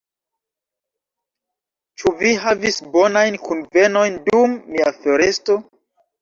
Ĉu 2.03 2.13
vi 2.21 2.31
havis 2.45 2.79
bonajn 2.95 3.37
kunvenojn 3.45 4.19
dum 4.31 4.57
mia 4.73 4.91
foresto? 5.05 5.61